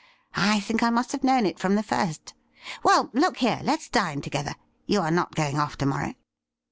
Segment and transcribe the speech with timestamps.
[0.33, 2.33] I think I; must have known it from the first.
[2.81, 4.55] Well, look here, let's dine together.
[4.87, 6.15] You are not going off to morrow